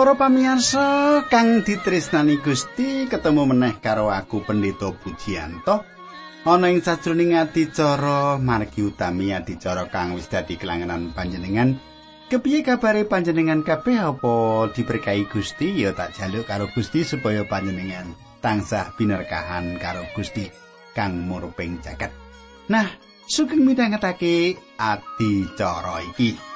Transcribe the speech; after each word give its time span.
Para 0.00 0.16
pamirsa 0.16 1.28
kang 1.28 1.60
ditresnani 1.60 2.40
Gusti 2.40 3.04
ketemu 3.04 3.52
meneh 3.52 3.84
karo 3.84 4.08
aku 4.08 4.40
Pendeta 4.40 4.88
Pujiyanto. 4.96 5.84
Ana 6.48 6.72
ing 6.72 6.80
sajroning 6.80 7.36
adicara 7.36 8.40
margi 8.40 8.80
utami 8.80 9.36
adicara 9.36 9.92
kang 9.92 10.16
wis 10.16 10.24
dadi 10.32 10.56
kelangenan 10.56 11.12
panjenengan. 11.12 11.76
Kepiye 12.32 12.64
kabare 12.64 13.04
panjenengan 13.04 13.60
kabeh 13.60 14.00
apa 14.00 14.72
diberkahi 14.72 15.28
Gusti 15.28 15.84
ya 15.84 15.92
tak 15.92 16.16
jaluk 16.16 16.48
karo 16.48 16.72
Gusti 16.72 17.04
supaya 17.04 17.44
panjenengan 17.44 18.16
tansah 18.40 18.96
binerkahan 18.96 19.76
karo 19.76 20.08
Gusti 20.16 20.48
kang 20.96 21.28
murping 21.28 21.76
jagat. 21.84 22.08
Nah, 22.72 22.88
sugeng 23.28 23.68
midhangetake 23.68 24.56
adicara 24.80 26.00
iki. 26.08 26.49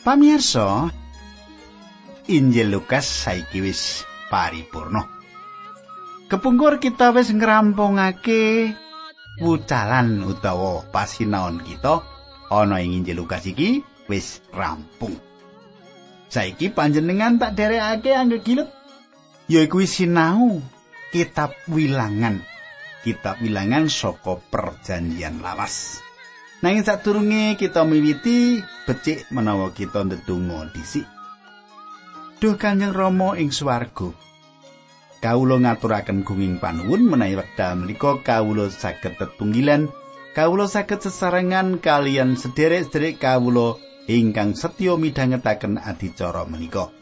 Pamirsa, 0.00 0.88
Injil 2.32 2.72
Lukas 2.72 3.04
saiki 3.04 3.60
wis 3.60 4.08
paripurna. 4.32 5.04
Kepungkur 6.24 6.80
kita 6.80 7.12
wis 7.12 7.28
ngrampungake 7.28 8.72
wucalan 9.44 10.24
utawa 10.24 10.88
pasinaon 10.88 11.60
kita 11.60 12.00
ana 12.48 12.80
ing 12.80 13.04
Injil 13.04 13.20
Lukas 13.20 13.44
iki 13.44 13.84
wis 14.08 14.40
rampung. 14.56 15.20
Saiki 16.32 16.72
panjenengan 16.72 17.36
tak 17.36 17.60
derekake 17.60 18.16
anggo 18.16 18.40
gilet 18.40 18.72
yaiku 19.52 19.84
sinau 19.84 20.64
kitab 21.12 21.52
wilangan. 21.68 22.40
Kitab 23.04 23.36
wilangan 23.44 23.92
saka 23.92 24.40
perjanjian 24.48 25.44
lawas. 25.44 26.00
Nanging 26.60 26.84
sadurunge 26.84 27.56
kita 27.56 27.88
miwiti 27.88 28.60
becik 28.84 29.32
menawa 29.32 29.72
kita 29.72 30.04
ndedonga 30.04 30.68
dhisik. 30.76 31.08
Duh 32.36 32.60
Kanjeng 32.60 32.92
Rama 32.92 33.32
ing 33.40 33.48
swarga. 33.48 34.12
Kawula 35.24 35.56
ngaturaken 35.56 36.20
gunging 36.20 36.60
panuwun 36.60 37.08
menawi 37.08 37.40
wekdal 37.40 37.80
menika 37.80 38.20
kawula 38.20 38.68
saged 38.68 39.16
tetunggilan, 39.16 39.88
kawula 40.36 40.68
saged 40.68 41.00
sesarengan 41.00 41.80
kalian 41.80 42.36
sederek-sederek 42.36 43.16
kawula 43.24 43.80
ingkang 44.04 44.52
setya 44.52 45.00
midhangetaken 45.00 45.80
adicara 45.80 46.44
menika. 46.44 46.92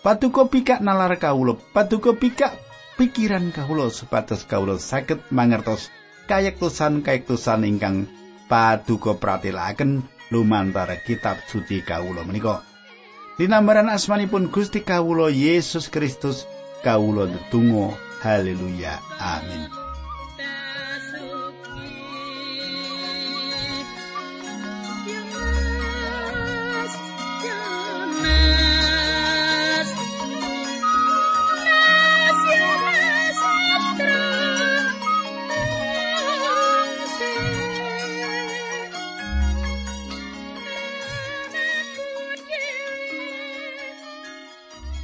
Paduka 0.00 0.48
pikak 0.48 0.80
nalar 0.80 1.20
kawula, 1.20 1.60
paduka 1.76 2.16
pikak 2.16 2.56
pikiran 2.96 3.52
kawula 3.52 3.92
supados 3.92 4.48
kawula 4.48 4.80
saged 4.80 5.20
mangertos 5.28 5.92
kayektosan-kayektosan 6.32 7.68
ingkang 7.68 8.08
paduka 8.50 9.14
pratelaken 9.18 10.02
lumantar 10.30 10.90
kitab 11.06 11.38
suci 11.46 11.82
kawula 11.82 12.26
menika. 12.26 12.62
Dinambaran 13.36 13.92
asmanipun 13.92 14.48
Gusti 14.48 14.80
kawula 14.80 15.28
Yesus 15.28 15.92
Kristus 15.92 16.48
kawula 16.80 17.28
ndedonga 17.28 17.94
haleluya 18.24 18.98
amin. 19.20 19.85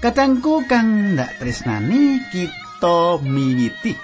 Kadangku 0.03 0.67
kang 0.67 1.15
ndak 1.15 1.39
tresnani 1.39 2.19
kita 2.35 3.23
miwiti. 3.23 3.95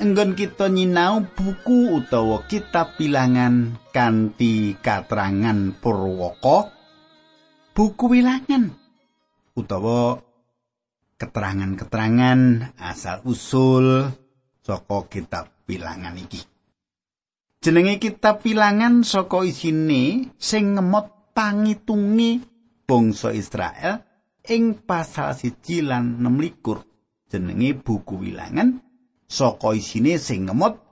Enggon 0.00 0.32
kita 0.32 0.72
nyinau 0.72 1.28
buku 1.28 2.00
utawa 2.00 2.48
kitab 2.48 2.96
bilangan 2.96 3.76
kanthi 3.92 4.80
katrangan 4.80 5.76
Purwaka. 5.76 6.72
Buku 7.76 8.16
wilangan 8.16 8.72
utawa 9.52 10.24
keterangan-keterangan 11.20 12.72
asal 12.80 13.28
usul 13.28 14.08
saka 14.64 15.04
kitab 15.12 15.52
bilangan 15.68 16.16
iki. 16.16 16.40
Jenenge 17.60 18.00
kitab 18.00 18.40
bilangan 18.40 19.04
saka 19.04 19.44
isine 19.44 20.32
sing 20.40 20.80
ngemot 20.80 21.36
pangitungi 21.36 22.40
bangsa 22.88 23.36
Israel 23.36 24.13
ing 24.44 24.84
pasal 24.84 25.32
siji 25.32 25.80
lan 25.80 26.20
26 26.20 27.32
jenenge 27.32 27.70
buku 27.80 28.20
wilangan 28.20 28.76
saka 29.24 29.72
isine 29.72 30.20
sing 30.20 30.44
ngemot 30.44 30.84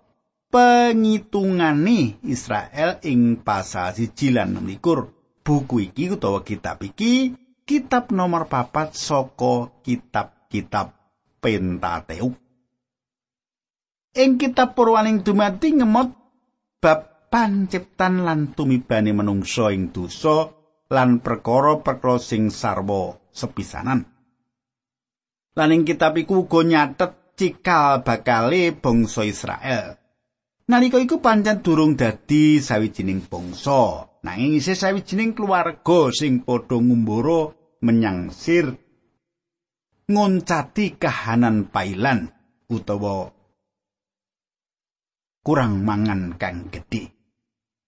pengitungane 0.48 2.16
Israel 2.24 2.96
ing 3.04 3.44
pasal 3.44 3.92
siji 3.92 4.32
lan 4.32 4.56
26 4.56 5.44
buku 5.44 5.76
iki 5.92 6.16
utawa 6.16 6.40
kitab 6.40 6.80
iki 6.80 7.36
kitab 7.68 8.08
nomor 8.08 8.48
papat 8.48 8.96
saka 8.96 9.68
kitab-kitab 9.84 10.96
Pentateuk 11.42 12.32
ing 14.16 14.30
kitab 14.40 14.72
Purwaning 14.72 15.20
dumati 15.20 15.76
ngemot 15.76 16.08
bab 16.80 17.28
panciptan 17.28 18.24
lan 18.24 18.56
tumibane 18.56 19.12
manungsa 19.12 19.68
ing 19.76 19.92
dosa 19.92 20.48
lan 20.88 21.20
perkara-perkara 21.20 22.16
sing 22.16 22.48
sarwa 22.48 23.21
sepisanan. 23.32 24.04
Laning 25.52 25.84
kitab 25.84 26.16
iku 26.16 26.44
uga 26.46 26.64
nyatet 26.64 27.36
cikal 27.36 28.04
bakale 28.04 28.72
bangsa 28.76 29.24
Israel. 29.24 29.96
Nalika 30.68 30.96
iku 30.96 31.18
pancen 31.18 31.60
durung 31.60 31.98
dadi 31.98 32.62
sawijining 32.62 33.26
bangsa, 33.26 34.08
nanging 34.24 34.56
isih 34.56 34.78
sawijining 34.78 35.36
keluarga 35.36 36.08
sing 36.14 36.46
padha 36.46 36.78
ngumbara 36.78 37.52
menyang 37.82 38.30
sir 38.30 38.72
ngoncati 40.06 40.96
kahanan 41.00 41.68
pailan 41.72 42.30
utawa 42.70 43.32
kurang 45.42 45.82
mangan 45.82 46.38
kang 46.38 46.70
gedhe. 46.70 47.10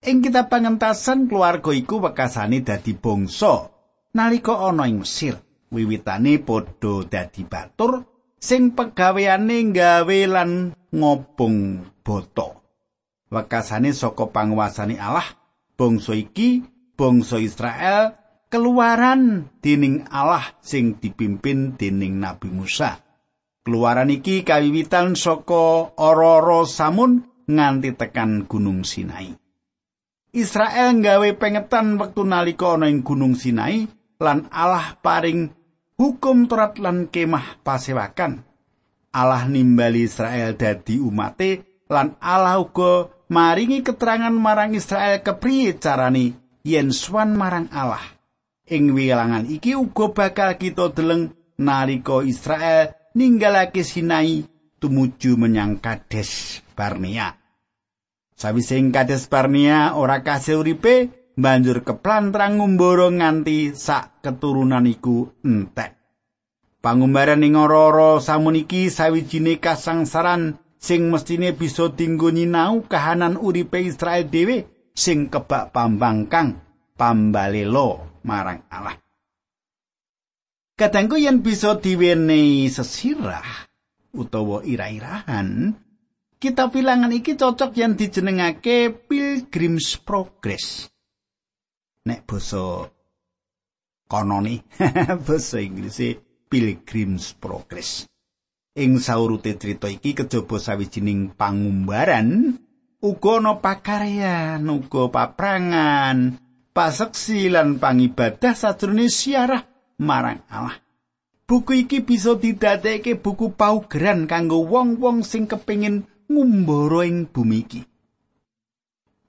Ing 0.04 0.20
kitab 0.20 0.52
pangentasan 0.52 1.30
keluarga 1.30 1.72
iku 1.72 2.02
wekasane 2.02 2.60
dadi 2.60 2.92
bangsa 2.92 3.73
nalika 4.14 4.54
ana 4.70 4.86
ing 4.86 5.02
Mesir 5.02 5.36
wiwitane 5.74 6.38
padha 6.40 7.02
dadi 7.10 7.42
batur 7.42 8.06
sing 8.38 8.72
pegaweane 8.72 9.74
gawe 9.74 10.18
lan 10.30 10.70
ngobong 10.94 11.82
boto 12.06 12.62
wekasane 13.34 13.90
saka 13.90 14.30
panguasane 14.30 14.94
Allah 14.94 15.26
bangsa 15.74 16.14
iki 16.14 16.62
bangsa 16.94 17.42
Israel 17.42 18.14
keluaran 18.54 19.50
dening 19.58 20.06
Allah 20.14 20.54
sing 20.62 20.94
dipimpin 21.02 21.74
dening 21.74 22.22
Nabi 22.22 22.54
Musa. 22.54 23.02
Keluaran 23.66 24.14
iki 24.14 24.46
kawiwitan 24.46 25.18
saka 25.18 25.90
ora 25.98 26.62
samun 26.62 27.26
nganti 27.50 27.98
tekan 27.98 28.46
gunung 28.46 28.86
Sinai. 28.86 29.34
Israel 30.30 31.02
nggawe 31.02 31.34
pengetan 31.34 31.98
wektu 31.98 32.22
nalika 32.22 32.78
ana 32.78 32.86
ing 32.86 33.02
gunung 33.02 33.34
Sinai 33.34 33.90
lan 34.20 34.46
Allah 34.50 34.98
paring 34.98 35.50
hukum 35.98 36.46
Torat 36.50 36.78
lan 36.78 37.10
kemah 37.10 37.62
pasewakan. 37.62 38.42
Allah 39.14 39.46
nimbali 39.46 40.10
Israel 40.10 40.58
dadi 40.58 40.98
umate 40.98 41.82
lan 41.86 42.18
Allah 42.18 42.58
uga 42.58 43.06
maringi 43.30 43.86
keterangan 43.86 44.34
marang 44.34 44.74
Israel 44.74 45.22
kepriye 45.22 45.78
carane 45.78 46.58
yen 46.66 46.90
swan 46.90 47.38
marang 47.38 47.70
Allah. 47.70 48.02
Ing 48.66 48.90
wilangan 48.96 49.46
iki 49.46 49.76
uga 49.78 50.10
bakal 50.10 50.56
kita 50.58 50.90
deleng 50.90 51.30
nalika 51.60 52.24
Israel 52.26 52.90
ninggalake 53.14 53.86
Sinai 53.86 54.42
tumuju 54.82 55.38
menyang 55.38 55.78
Kades 55.78 56.60
Barnea. 56.74 57.30
Sawise 58.34 58.76
ing 58.76 58.90
Kades 58.90 59.30
Barnea 59.30 59.94
ora 59.94 60.26
kasih 60.26 60.58
uripe, 60.58 61.23
banjur 61.34 61.82
keplantrang 61.82 62.62
ngumbara 62.62 63.10
nganti 63.10 63.74
sak 63.74 64.22
keturunan 64.22 64.86
iku 64.86 65.30
entek. 65.42 65.98
Pangumbaran 66.78 67.40
ing 67.40 67.56
ora-ora 67.56 68.20
samuniki 68.20 68.92
sawijine 68.92 69.56
kasangsaran 69.56 70.60
sing 70.76 71.08
mestine 71.08 71.56
bisa 71.56 71.88
dinggo 71.88 72.28
nyinau 72.28 72.84
kahanan 72.84 73.40
uripe 73.40 73.80
Israel 73.80 74.28
dhewe 74.28 74.68
sing 74.92 75.32
kebak 75.32 75.72
pambang 75.72 76.28
kang 76.28 76.60
pambalelo 76.94 78.20
marang 78.22 78.68
Allah. 78.68 79.00
Kadangku 80.74 81.16
yen 81.16 81.40
bisa 81.40 81.78
diwenehi 81.78 82.66
sesirah 82.66 83.70
utawa 84.12 84.60
ira-irahan, 84.66 85.72
kitab 86.36 86.74
bilangan 86.74 87.14
iki 87.14 87.38
cocok 87.38 87.72
yen 87.78 87.94
dijenengake 87.94 88.90
Pilgrim's 88.90 89.96
Progress. 90.02 90.93
Nek 92.04 92.28
basa 92.28 92.84
kononi, 94.04 94.60
basa 95.26 95.56
Inggris 95.56 96.20
Pilgrim's 96.52 97.32
Progress. 97.32 98.04
Ing 98.76 99.00
saurute 99.00 99.56
crita 99.56 99.88
iki 99.88 100.12
kejaba 100.12 100.60
sawijining 100.60 101.32
pangumbaran 101.32 102.60
uga 103.04 103.40
ana 103.40 103.56
pakaryan, 103.56 104.68
uga 104.68 105.08
paprangan, 105.08 106.36
paseksi 106.76 107.48
lan 107.48 107.80
pangibadah 107.80 108.52
sajroning 108.52 109.08
siarah 109.08 109.64
marang 110.00 110.44
Allah. 110.52 110.76
Buku 111.44 111.88
iki 111.88 112.00
bisa 112.00 112.36
didadekake 112.36 113.20
buku 113.20 113.52
paugeran 113.52 114.24
kanggo 114.24 114.64
wong-wong 114.64 115.20
sing 115.20 115.44
kepingin 115.44 116.08
ngumbara 116.28 117.04
ing 117.04 117.28
bumi 117.28 117.64
iki. 117.64 117.93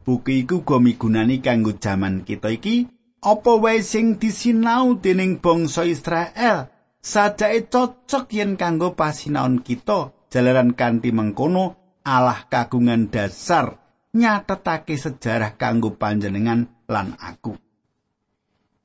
Buku 0.05 0.45
iku 0.45 0.61
uga 0.61 0.77
migunani 0.77 1.41
kanggo 1.41 1.73
jaman 1.81 2.21
kita 2.21 2.53
iki 2.53 2.85
apa 3.25 3.51
wae 3.57 3.81
sing 3.81 4.21
disinau 4.21 5.01
dening 5.01 5.41
bangsa 5.41 5.81
Israel 5.89 6.69
sajake 7.01 7.73
cocok 7.73 8.29
yen 8.29 8.53
kanggo 8.53 8.93
pasinaon 8.93 9.65
kita 9.65 10.13
jalaran 10.29 10.77
kanthi 10.77 11.09
mengkono 11.09 11.97
Allah 12.05 12.45
kagungan 12.45 13.09
dasar 13.09 13.81
nyatetake 14.13 14.93
sejarah 14.93 15.57
kanggo 15.57 15.97
panjenengan 15.97 16.69
lan 16.85 17.17
aku. 17.17 17.57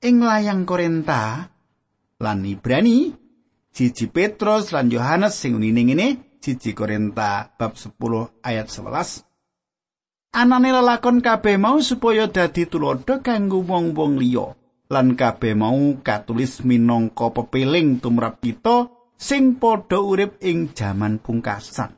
Ing 0.00 0.24
layang 0.24 0.64
Korenta 0.64 1.52
lan 2.16 2.40
Ibrani, 2.48 3.12
siji 3.68 4.08
Petrus 4.08 4.72
lan 4.72 4.88
Yohanes 4.88 5.36
sing 5.36 5.60
ngene, 5.60 6.40
siji 6.40 6.72
Korenta 6.72 7.52
bab 7.60 7.76
10 7.76 7.92
ayat 8.40 8.72
11. 8.72 9.29
Anane 10.30 10.70
lelakon 10.70 11.18
kabeh 11.18 11.58
mau 11.58 11.82
supaya 11.82 12.30
dadi 12.30 12.62
tulodo 12.70 13.18
kanggo 13.18 13.66
wong-wong 13.66 14.14
liya. 14.14 14.54
lan 14.90 15.14
kabeh 15.14 15.54
mau 15.54 15.78
katulis 16.02 16.66
minangka 16.66 17.30
pepiling 17.30 18.02
tumrap 18.02 18.42
kita 18.42 18.90
sing 19.14 19.54
padha 19.54 20.02
urip 20.02 20.42
ing 20.42 20.74
jaman 20.74 21.22
pungkasan. 21.22 21.94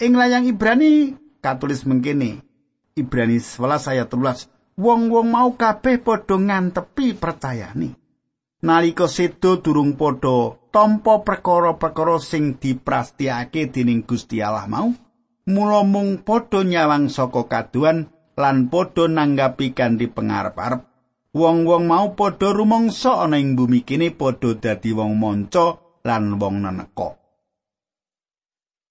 Ing 0.00 0.16
layang 0.16 0.48
Ibrani 0.48 1.12
katulis 1.44 1.84
mengkene. 1.84 2.40
Ibrani 2.96 3.36
11 3.36 3.92
ayat 3.92 4.08
13. 4.08 4.80
Wong-wong 4.80 5.28
mau 5.28 5.52
kabeh 5.52 6.00
padha 6.00 6.40
ngantepi 6.40 7.20
percayani. 7.20 7.92
Nalika 8.64 9.04
sedo 9.04 9.60
durung 9.60 9.92
padha 10.00 10.56
tampa 10.72 11.20
perkara-perkara 11.20 12.16
sing 12.16 12.56
diprastiyake 12.56 13.68
dening 13.68 14.08
Gusti 14.08 14.40
Allah 14.40 14.64
mau, 14.64 14.88
mula 15.48 15.82
mung 15.82 16.22
padha 16.22 16.62
nyawang 16.62 17.10
saka 17.10 17.46
kaduan 17.50 18.10
lan 18.38 18.70
padha 18.70 19.10
nanggapi 19.10 19.74
kanthi 19.74 20.06
pengarep-arep 20.06 20.92
wong-wong 21.32 21.88
mau 21.88 22.12
padha 22.12 22.52
rumangsa 22.52 23.24
ana 23.24 23.40
ing 23.40 23.56
bumi 23.56 23.82
kene 23.88 24.12
padha 24.12 24.52
dadi 24.52 24.92
wong 24.92 25.16
manca 25.16 25.80
lan 26.04 26.36
wong 26.36 26.56
neneka. 26.60 27.16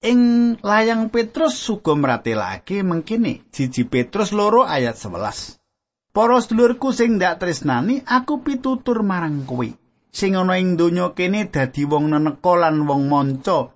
Ing 0.01 0.21
layang 0.65 1.13
Petrus 1.13 1.61
suga 1.61 1.93
mratelake 1.93 2.81
mengkene, 2.81 3.45
siji 3.53 3.85
Petrus 3.85 4.33
loro 4.33 4.65
ayat 4.65 4.97
11. 4.97 5.61
Para 6.09 6.41
sedulurku 6.41 6.89
sing 6.89 7.21
ndak 7.21 7.37
tresnani, 7.37 8.01
aku 8.01 8.41
pitutur 8.41 9.05
marang 9.05 9.45
kowe. 9.45 9.69
Sing 10.09 10.33
ana 10.33 10.57
ing 10.57 10.73
donya 10.73 11.13
kene 11.13 11.53
dadi 11.53 11.85
wong 11.85 12.09
neneka 12.09 12.53
lan 12.57 12.81
wong 12.89 13.05
manca. 13.05 13.69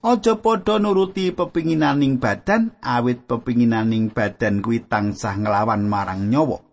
Aja 0.00 0.40
padha 0.40 0.80
nuruti 0.80 1.28
pepinginaning 1.28 2.16
badan, 2.16 2.72
awit 2.80 3.28
pepinginaning 3.28 4.08
badan 4.08 4.64
kuwi 4.64 4.80
tansah 4.88 5.36
nglawan 5.36 5.84
marang 5.84 6.32
nyawa. 6.32 6.64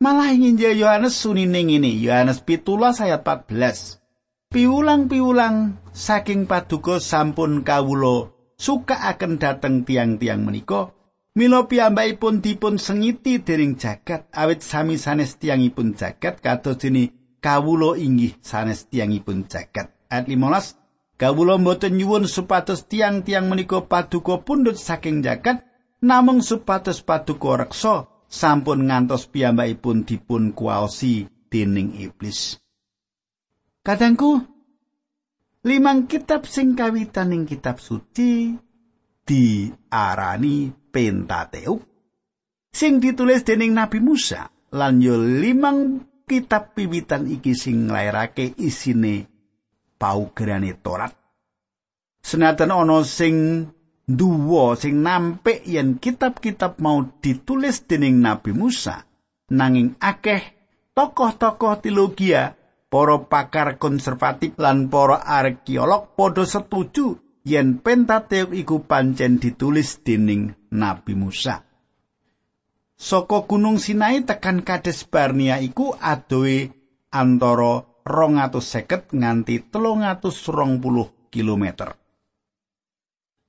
Malah 0.00 0.32
nginjil 0.32 0.80
Yohanes 0.80 1.20
sunine 1.20 1.60
ngene, 1.60 1.92
Yohanes 2.00 2.40
17 2.48 3.04
ayat 3.04 3.20
14. 3.28 4.00
Piulang-piulang 4.48 5.76
saking 5.92 6.48
paduka 6.48 6.96
sampun 6.96 7.60
kawula 7.60 8.32
suka 8.54 9.04
akan 9.10 9.36
dateng 9.36 9.82
tiang-tiang 9.82 10.46
menika 10.46 10.94
mila 11.34 11.66
piyambakipun 11.66 12.38
dipun 12.38 12.78
sengiti 12.78 13.42
dening 13.42 13.74
jagat 13.74 14.30
awit 14.30 14.62
sami 14.62 14.94
sanes 14.94 15.34
tiangipun 15.42 15.98
jagat 15.98 16.38
kados 16.38 16.78
dene 16.78 17.10
kawula 17.42 17.98
inggih 17.98 18.38
sanes 18.38 18.86
tiangipun 18.86 19.50
jagat 19.50 19.90
ayat 20.06 20.30
15 20.30 20.83
kawula 21.24 21.56
mboten 21.56 21.96
nyuwun 21.96 22.28
supados 22.28 22.84
tiang-tiang 22.84 23.48
menika 23.48 23.80
paduka 23.88 24.44
pundhut 24.44 24.76
saking 24.76 25.24
jagat 25.24 25.64
namung 26.04 26.44
supados 26.44 27.00
paduka 27.00 27.64
reksa 27.64 28.12
sampun 28.28 28.92
ngantos 28.92 29.32
piyambakipun 29.32 30.04
dipun 30.04 30.52
kuwaosi 30.52 31.24
dening 31.48 31.96
iblis. 31.96 32.60
Kadangku 33.80 34.36
limang 35.64 36.04
kitab 36.04 36.44
sing 36.44 36.76
kawitan 36.76 37.32
ing 37.32 37.48
kitab 37.48 37.80
suci 37.80 38.52
diarani 39.24 40.76
Pentateuk 40.92 41.80
sing 42.68 43.00
ditulis 43.00 43.48
dening 43.48 43.72
Nabi 43.72 43.96
Musa 44.04 44.52
lan 44.76 45.00
yo 45.00 45.16
limang 45.16 46.04
kitab 46.28 46.76
piwitan 46.76 47.32
iki 47.32 47.56
sing 47.56 47.88
nglairake 47.88 48.52
isine 48.60 49.33
paugerane 50.04 50.76
Torat. 50.84 51.16
Senajan 52.20 52.76
ana 52.76 53.00
sing 53.08 53.64
duwa 54.04 54.76
sing 54.76 55.00
nampik 55.00 55.64
yen 55.64 55.96
kitab-kitab 55.96 56.76
mau 56.84 57.08
ditulis 57.24 57.88
dening 57.88 58.20
Nabi 58.20 58.52
Musa 58.52 59.08
nanging 59.48 59.96
akeh 59.96 60.44
tokoh-tokoh 60.92 61.80
teologia 61.80 62.52
para 62.92 63.16
pakar 63.24 63.80
konservatif 63.80 64.60
lan 64.60 64.92
para 64.92 65.24
arkeolog 65.24 66.12
padha 66.12 66.44
setuju 66.44 67.16
yen 67.48 67.80
Pentateuk 67.80 68.52
iku 68.52 68.84
pancen 68.84 69.40
ditulis 69.40 70.04
dening 70.04 70.52
Nabi 70.68 71.16
Musa 71.16 71.64
Saka 72.94 73.48
Gunung 73.48 73.80
Sinai 73.80 74.20
tekan 74.22 74.60
Kades 74.60 75.08
Barnia 75.08 75.64
iku 75.64 75.96
adohe 75.96 76.72
antara 77.08 77.93
250 78.04 79.16
nganti 79.16 79.72
320 79.72 81.32
kilometer. 81.32 81.88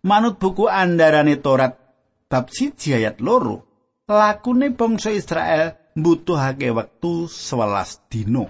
manut 0.05 0.37
buku 0.37 0.69
andarane 0.69 1.37
Torat 1.41 1.73
bab 2.29 2.45
siji 2.49 2.93
ayat 2.93 3.19
loro 3.19 3.65
lakune 4.05 4.69
bangsa 4.71 5.09
Israel 5.09 5.93
mbutuhake 5.97 6.69
wektu 6.69 7.25
11 7.25 8.09
dina 8.11 8.45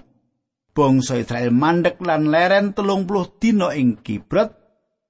bangsa 0.76 1.16
Israel 1.16 1.48
mandek 1.56 1.96
lan 2.04 2.28
leren 2.28 2.76
telung 2.76 3.08
puluh 3.08 3.40
dina 3.40 3.72
ing 3.72 3.96
Kibrot 4.04 4.52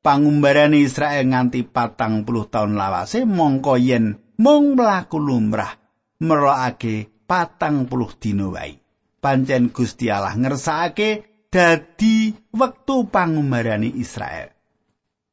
pangumbarane 0.06 0.78
Israel 0.78 1.26
nganti 1.26 1.66
patang 1.66 2.22
puluh 2.22 2.46
tahun 2.46 2.78
lawase 2.78 3.26
mongko 3.26 3.74
yen 3.74 4.14
mung 4.38 4.78
mlaku 4.78 5.18
lumrah 5.18 5.74
merokake 6.22 7.26
patang 7.26 7.90
puluh 7.90 8.14
dina 8.14 8.46
wae 8.46 8.85
pancen 9.26 9.74
Gusti 9.74 10.06
Allah 10.06 10.38
ngersakake 10.38 11.42
dadi 11.50 12.30
wektu 12.54 13.10
pangumbarane 13.10 13.90
Israel 13.98 14.54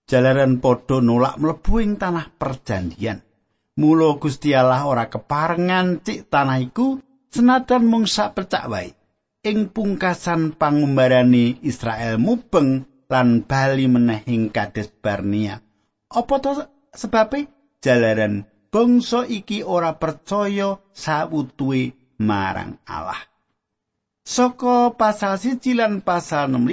jalaran 0.08 0.60
padha 0.60 1.00
nolak 1.00 1.40
mlebu 1.40 1.74
ing 1.82 1.98
tanah 1.98 2.28
perjanjian. 2.36 3.20
Mula 3.74 4.22
Gusti 4.22 4.54
Allah 4.54 4.86
ora 4.86 5.10
keparengan 5.10 6.06
cik 6.06 6.30
tanah 6.30 6.62
iku 6.62 7.02
senajan 7.34 7.90
mung 7.90 8.06
sak 8.06 8.38
pecak 8.38 8.70
wae. 8.70 8.94
Ing 9.44 9.74
pungkasan 9.74 10.56
pangumbarane 10.56 11.60
Israel 11.66 12.22
mubeng 12.22 12.86
lan 13.10 13.44
bali 13.44 13.90
meneh 13.90 14.22
ing 14.30 14.54
Kades 14.54 14.94
Barnea. 14.94 15.58
Apa 16.14 16.36
to 16.40 16.52
sebabe? 16.94 17.50
Jalaran 17.84 18.46
bangsa 18.70 19.28
iki 19.28 19.66
ora 19.66 19.98
percaya 19.98 20.78
sawutuwe 20.94 22.16
marang 22.22 22.80
Allah. 22.88 23.33
Saka 24.24 24.96
pasal 24.96 25.36
siji 25.36 25.76
lan 25.76 26.00
pasal 26.00 26.56
6 26.56 26.64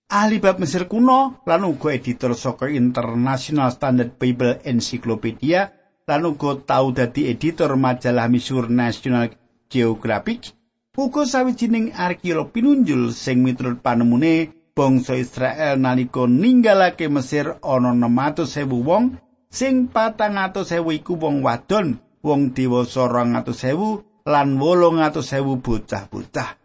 ahli 0.09 0.41
bab 0.41 0.57
Mesir 0.57 0.89
kuno, 0.89 1.45
lan 1.45 1.69
uga 1.69 1.93
editor 1.93 2.33
saka 2.33 2.73
International 2.73 3.69
Standard 3.69 4.17
Bible 4.17 4.65
Encyclopedia, 4.65 5.69
lan 6.09 6.25
uga 6.25 6.57
tau 6.65 6.97
dadi 6.97 7.29
editor 7.29 7.77
majalah 7.77 8.33
misuwur 8.33 8.73
National 8.73 9.29
Geographic, 9.69 10.57
uga 10.97 11.29
sawijining 11.29 11.93
arkeolog 11.93 12.51
pinunjul 12.57 13.13
sing 13.13 13.45
miturut 13.45 13.85
panemune 13.85 14.51
bangsa 14.73 15.15
Israel 15.21 15.77
nalika 15.77 16.25
ninggalake 16.25 17.07
Mesir 17.13 17.61
ana 17.61 17.93
600.000 17.93 18.65
wong 18.67 19.21
sing 19.53 19.93
patang 19.93 20.41
atus 20.41 20.73
sewu 20.73 20.91
iku 20.97 21.21
wong 21.21 21.45
wadon 21.45 22.01
wong 22.25 22.57
dewasa 22.57 23.07
rong 23.07 23.37
atus 23.37 23.63
sewu 23.63 24.03
lan 24.25 24.57
wolung 24.57 25.05
atus 25.05 25.31
sewu 25.31 25.61
bocah-bocah. 25.61 26.57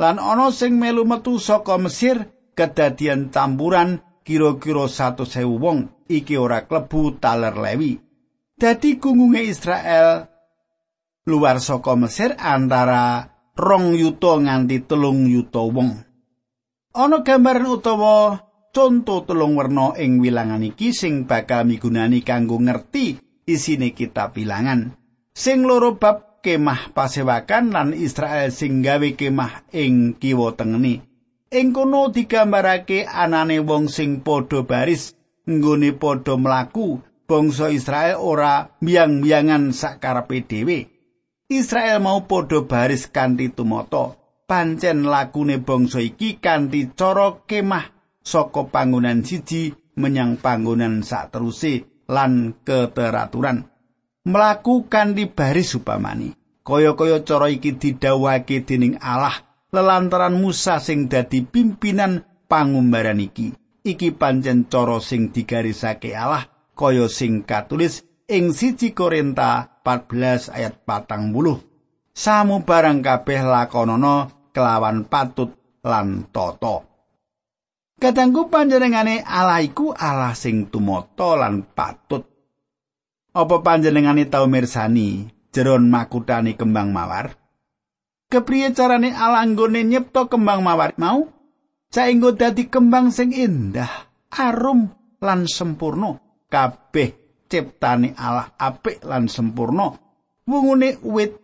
Lan 0.00 0.16
ana 0.18 0.50
sing 0.50 0.78
melu 0.78 1.06
metu 1.06 1.38
saka 1.38 1.76
Mesir 1.78 2.33
kedadian 2.56 3.28
campuran 3.34 4.00
kira-kira 4.24 4.88
satu 4.88 5.28
sewu 5.28 5.60
wong 5.60 5.78
iki 6.08 6.38
ora 6.40 6.64
klebu 6.64 7.20
taler 7.20 7.52
lewi 7.54 8.00
dadi 8.56 8.96
gungunge 8.96 9.44
Israel 9.44 10.30
luar 11.28 11.60
saka 11.60 11.92
Mesir 11.98 12.32
antara 12.40 13.28
rong 13.58 13.98
yuto 13.98 14.40
nganti 14.40 14.86
telung 14.88 15.28
yuto 15.28 15.68
wong 15.68 15.90
ana 16.94 17.20
gambaran 17.20 17.68
utawa 17.68 18.40
conto 18.74 19.22
telung 19.22 19.54
werna 19.54 19.94
ing 19.98 20.18
wilangan 20.18 20.66
iki 20.66 20.90
sing 20.90 21.30
bakal 21.30 21.62
migunani 21.68 22.26
kanggo 22.26 22.58
ngerti 22.58 23.22
isine 23.46 23.92
kitab 23.92 24.34
bilangan. 24.34 24.96
Sing 25.34 25.64
loro 25.64 25.96
bab 26.00 26.40
kemah 26.40 26.92
pasewakan 26.92 27.72
lan 27.72 27.88
Israel 27.94 28.50
sing 28.50 28.82
gawe 28.84 29.08
kemah 29.16 29.70
ing 29.72 30.18
kiwa 30.18 30.54
tengene. 30.58 31.13
Ing 31.54 31.70
kono 31.70 32.10
digambarake 32.10 33.06
anane 33.06 33.62
wong 33.62 33.86
sing 33.86 34.26
padha 34.26 34.66
baris 34.66 35.14
nggone 35.46 35.94
padha 35.94 36.34
mlaku 36.34 36.98
bangsa 37.30 37.70
Israel 37.70 38.18
ora 38.18 38.66
biang-biangan 38.82 39.70
sakarepe 39.70 40.42
dhewe. 40.50 40.78
Israel 41.46 42.02
mau 42.02 42.26
padha 42.26 42.66
baris 42.66 43.06
kanthi 43.06 43.54
tumata. 43.54 44.18
Pancen 44.50 45.06
lakune 45.06 45.62
bangsa 45.62 46.02
iki 46.02 46.42
kanthi 46.42 46.90
cara 46.98 47.38
kemah 47.48 47.86
saka 48.24 48.66
panggonan 48.72 49.22
siji 49.22 49.72
menyang 50.00 50.40
panggonan 50.40 51.04
sateruse 51.06 52.04
lan 52.10 52.56
keteraturan 52.64 53.68
melakukan 54.24 55.12
di 55.12 55.28
baris 55.28 55.76
upamani 55.76 56.32
kaya-kaya 56.64 57.20
cara 57.20 57.52
iki 57.52 57.76
didhawuhake 57.76 58.64
dening 58.64 58.96
Allah 59.00 59.53
lelantaran 59.74 60.38
Musa 60.38 60.78
sing 60.78 61.10
dadi 61.10 61.42
pimpinan 61.42 62.22
pangumbaran 62.46 63.18
iki 63.18 63.50
iki 63.82 64.14
pancen 64.14 64.70
cara 64.70 65.02
sing 65.02 65.34
digarisake 65.34 66.14
Allah 66.14 66.46
kaya 66.78 67.10
sing 67.10 67.42
katulis 67.42 68.06
ing 68.30 68.54
siji 68.54 68.94
Korinta 68.94 69.82
14 69.82 70.54
ayat 70.54 70.86
patang 70.86 71.34
buluh 71.34 71.58
samu 72.14 72.62
barang 72.62 73.02
kabeh 73.02 73.42
lakonana 73.42 74.30
kelawan 74.54 75.10
patut 75.10 75.50
lan 75.82 76.30
toto. 76.30 76.86
Kadangku 77.98 78.48
panjenengane 78.48 79.20
Allah 79.22 79.60
iku 79.60 79.90
Allah 79.92 80.32
sing 80.38 80.70
tumata 80.70 81.34
lan 81.34 81.66
patut. 81.74 82.22
Apa 83.34 83.66
panjenengane 83.66 84.30
tau 84.30 84.46
mirsani 84.46 85.26
jeron 85.50 85.90
makutane 85.90 86.54
kembang 86.54 86.94
mawar? 86.94 87.34
Kepriye 88.34 88.74
carane 88.74 89.14
Allah 89.14 89.46
nggone 89.46 89.86
nyipta 89.86 90.26
kembang 90.26 90.66
mawar 90.66 90.98
mau? 90.98 91.30
Saenggo 91.86 92.34
dadi 92.34 92.66
kembang 92.66 93.14
sing 93.14 93.30
indah, 93.30 94.10
arum 94.34 94.90
lan 95.22 95.46
sempurna. 95.46 96.18
Kabeh 96.50 97.14
ciptane 97.46 98.18
Allah 98.18 98.50
apik 98.58 99.06
lan 99.06 99.30
sempurna. 99.30 99.94
Wungune 100.50 100.98
wit, 101.06 101.38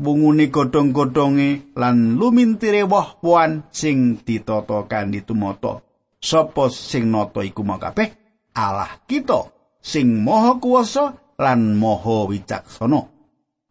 wungune 0.00 0.48
godhong-godhonge 0.48 1.76
lan 1.76 2.16
lumintire 2.16 2.88
woh-wohan 2.88 3.68
sing 3.68 4.24
ditata 4.24 4.88
kanthi 4.88 5.20
tumata. 5.20 5.84
sapa 6.20 6.68
sing 6.68 7.08
nata 7.08 7.40
iku 7.40 7.64
mau 7.64 7.80
kabeh 7.80 8.12
Allah 8.52 9.00
kita 9.08 9.48
sing 9.80 10.20
maha 10.20 10.60
kuwasa 10.60 11.16
lan 11.40 11.80
maha 11.80 12.28
wicaksana 12.28 13.19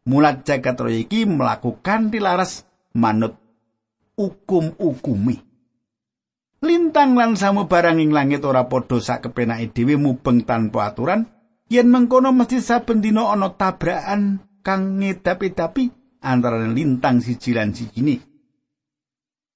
mulat 0.07 0.47
jagat 0.47 0.77
raya 0.79 1.01
iki 1.03 1.25
mlakukan 1.27 2.13
dilaras 2.13 2.63
manut 2.95 3.35
hukum-hukumi 4.15 5.39
lintang 6.59 7.15
lan 7.15 7.39
samu 7.39 7.71
barang 7.71 8.03
ing 8.03 8.11
langit 8.11 8.43
ora 8.43 8.67
padha 8.67 8.99
sak 8.99 9.31
kepenake 9.31 9.71
dhewe 9.71 9.95
mubeng 9.95 10.43
tanpa 10.43 10.91
aturan 10.91 11.23
yen 11.71 11.87
mengkono 11.87 12.35
mesti 12.35 12.59
saben 12.59 12.99
dina 12.99 13.31
ana 13.31 13.55
tabrakan 13.55 14.43
kang 14.59 14.99
ngedapi-dapi 14.99 15.83
antara 16.19 16.67
lintang 16.67 17.23
siji 17.23 17.55
lan 17.55 17.71
siji 17.71 18.19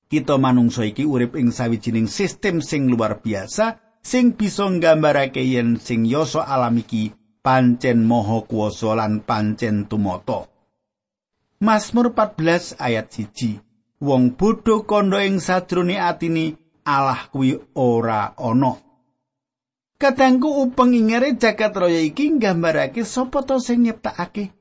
kita 0.07 0.37
manungsa 0.37 0.85
iki 0.85 1.03
urip 1.03 1.35
ing 1.35 1.49
sawijining 1.49 2.05
sistem 2.05 2.61
sing 2.61 2.87
luar 2.87 3.19
biasa 3.19 3.81
sing 3.99 4.37
bisa 4.37 4.69
nggambarake 4.69 5.41
yen 5.41 5.81
sing 5.81 6.05
yasa 6.05 6.45
alam 6.45 6.77
iki 6.77 7.11
pancen 7.43 8.07
maha 8.07 8.47
kuwasa 8.47 8.95
lan 8.95 9.19
pancen 9.27 9.85
tumata. 9.91 10.47
Mazmur 11.59 12.15
14 12.15 12.79
ayat 12.79 13.07
1. 13.11 13.99
Wong 14.03 14.35
bodho 14.39 14.83
kandha 14.87 15.23
ing 15.27 15.39
sajrone 15.39 15.95
atini 15.99 16.55
Allah 16.83 17.27
kuwi 17.31 17.55
ora 17.75 18.35
ana. 18.35 18.75
Kadangku 19.99 20.67
upeng 20.67 20.91
ingere 20.91 21.39
jagat 21.39 21.71
raya 21.79 22.03
iki 22.03 22.35
nggambarake 22.35 23.07
sapa 23.07 23.47
to 23.47 23.55
sing 23.63 23.87
nyiptakake 23.87 24.51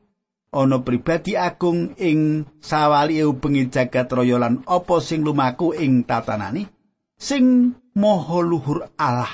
ana 0.52 0.78
pribadi 0.84 1.34
agung 1.34 1.96
ing 1.96 2.44
sawali 2.60 3.24
ubengi 3.24 3.72
jagat 3.72 4.12
raya 4.12 4.38
lan 4.38 4.62
apa 4.68 5.00
sing 5.00 5.24
lumaku 5.24 5.72
ing 5.74 6.04
tatanani 6.04 6.68
sing 7.18 7.74
maha 7.96 8.38
luhur 8.44 8.86
Allah 9.00 9.32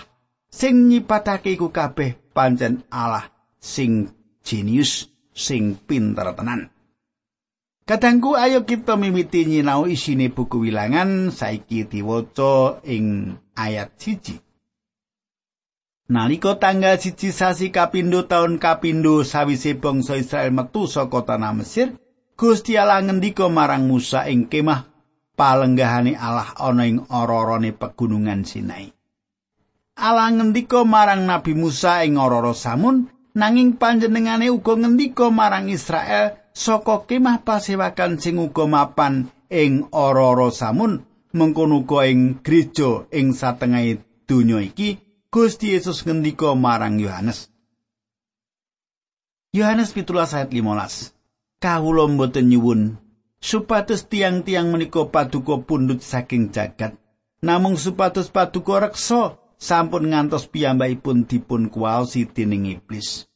sing 0.48 0.88
nyipatake 0.88 1.58
iku 1.58 1.68
kabeh 1.74 2.16
pancen 2.32 2.86
Allah 2.88 3.37
sing 3.58 4.10
jenius 4.42 5.10
sing 5.34 5.76
pinter 5.76 6.34
tenan 6.34 6.70
Kadangku 7.88 8.36
ayo 8.36 8.68
kita 8.68 9.00
mimiti 9.00 9.48
nyinau 9.48 9.88
isine 9.88 10.28
buku 10.28 10.60
wilangan 10.60 11.32
saiki 11.32 11.88
diwaca 11.88 12.84
ing 12.84 13.32
ayat 13.56 13.96
siji. 13.96 14.36
Nalika 16.12 16.60
tanggal 16.60 17.00
siji 17.00 17.32
sasi 17.32 17.72
kapindo 17.72 18.28
taun 18.28 18.60
kapindo 18.60 19.24
sawise 19.24 19.72
bangsa 19.80 20.20
Israel 20.20 20.52
metu 20.52 20.84
saka 20.84 21.24
tanah 21.24 21.56
Mesir, 21.56 21.96
Gusti 22.36 22.76
Allah 22.76 23.00
ngendika 23.00 23.48
marang 23.48 23.88
Musa 23.88 24.28
ing 24.28 24.52
kemah 24.52 24.84
palenggahane 25.32 26.12
Allah 26.12 26.60
ana 26.60 26.84
ing 26.84 27.08
ororone 27.08 27.72
pegunungan 27.72 28.44
Sinai. 28.44 28.92
Allah 29.96 30.28
ngendika 30.36 30.84
marang 30.84 31.24
Nabi 31.24 31.56
Musa 31.56 32.04
ing 32.04 32.20
ororo 32.20 32.52
Samun, 32.52 33.08
nanging 33.38 33.78
panjenengane 33.78 34.50
uga 34.50 34.74
ngendika 34.74 35.30
marang 35.30 35.70
Israel 35.70 36.34
saka 36.50 37.06
kemah 37.06 37.46
pasewakan 37.46 38.18
sing 38.18 38.42
uga 38.42 38.66
mapan 38.66 39.30
ing 39.46 39.86
ora-ora 39.94 40.50
samun 40.50 41.06
mengkono 41.30 41.86
uga 41.86 42.10
ing 42.10 42.42
gereja 42.42 43.06
ing 43.14 43.30
satengahing 43.30 44.02
donya 44.26 44.58
iki 44.58 44.98
Gusti 45.30 45.70
Yesus 45.70 46.02
ngendika 46.02 46.58
marang 46.58 46.98
Yohanes. 46.98 47.46
Yohanes 49.54 49.94
17 49.94 50.34
ayat 50.34 50.50
15 50.50 51.14
Kawula 51.62 52.10
mboten 52.10 52.50
nyuwun 52.50 52.98
supados 53.38 54.10
tiang-tiang 54.10 54.74
menika 54.74 55.06
paduka 55.06 55.62
pundut 55.62 56.02
saking 56.02 56.50
jagat. 56.50 56.98
Namung 57.38 57.78
supados 57.78 58.34
paduka 58.34 58.82
reksa 58.82 59.38
sampun 59.58 60.10
ngantos 60.10 60.50
piyambakipun 60.50 61.26
dipun 61.26 61.70
kuwaosi 61.70 62.26
dening 62.30 62.78
iblis 62.78 63.27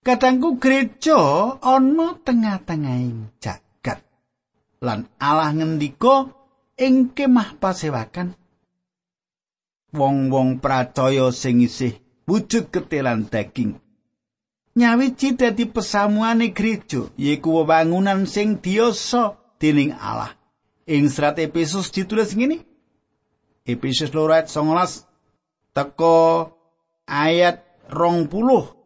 Kadangku 0.00 0.56
gereja 0.56 1.20
ana 1.60 2.16
tengah-tengahing 2.24 3.36
jagat. 3.36 4.00
Lan 4.80 5.04
Allah 5.20 5.52
ngendika 5.52 6.32
ing 6.80 7.12
kemah 7.12 7.60
pasewakan 7.60 8.32
wong-wong 9.92 10.56
pracaya 10.56 11.28
sing 11.36 11.60
isih 11.60 12.00
wujud 12.24 12.72
ketelan 12.72 13.28
daging. 13.28 13.76
Nyawiji 14.72 15.36
dadi 15.36 15.68
pesamuane 15.68 16.56
gereja 16.56 17.12
yaiku 17.20 17.60
wewangunan 17.60 18.24
sing 18.24 18.64
dioso 18.64 19.36
dening 19.60 19.92
Allah. 19.92 20.32
Ing 20.88 21.12
serat 21.12 21.36
Efesus 21.36 21.92
ditulis 21.92 22.32
ngene 22.32 22.64
Efesus 23.68 24.08
2 24.08 24.32
ayat 24.32 24.48
19 24.48 25.76
teko 25.76 26.16
ayat 27.04 27.60
rong 27.92 28.32
puluh 28.32 28.79